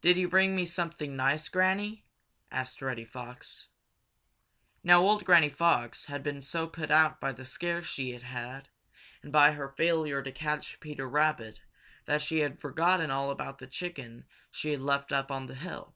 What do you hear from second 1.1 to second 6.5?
nice, Granny?" asked Reddy Fox. Now old Granny Fox had been